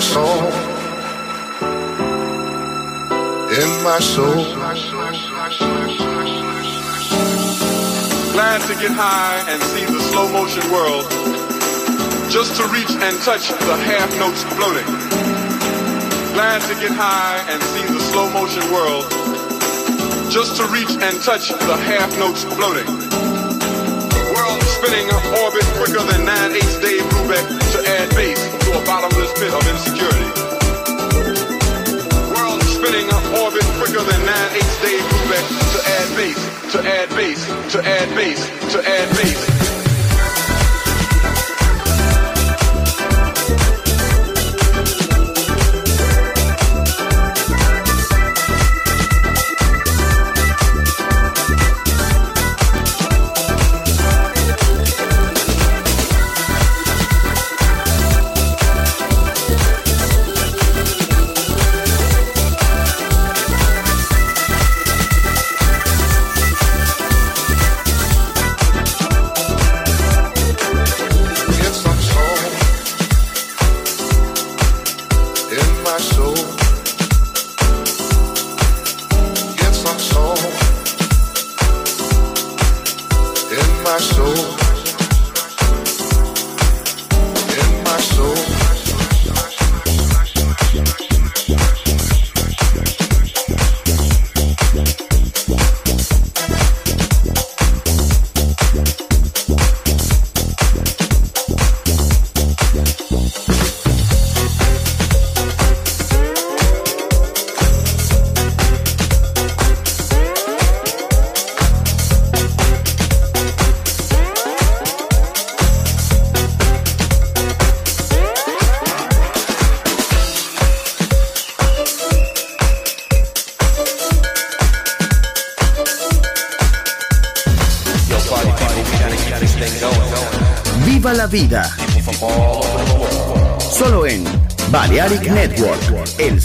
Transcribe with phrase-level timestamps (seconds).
[0.00, 0.48] Soul
[3.52, 4.44] in my soul.
[8.32, 11.04] Glad to get high and see the slow motion world.
[12.30, 14.86] Just to reach and touch the half notes floating.
[16.32, 19.04] Glad to get high and see the slow motion world.
[20.30, 22.86] Just to reach and touch the half notes floating.
[24.32, 25.08] World spinning
[25.42, 29.66] orbit quicker than 9 8 Dave Brubeck to add bass to a bottomless pit of
[29.68, 30.30] insecurity.
[32.34, 37.08] World spinning up orbit quicker than 9 8 Dave Brubeck to add bass, to add
[37.10, 39.69] bass, to add bass, to add bass.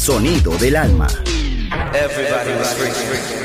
[0.06, 1.08] Sonido del alma.
[1.96, 3.45] Everybody